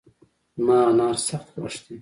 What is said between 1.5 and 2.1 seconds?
خوښ دي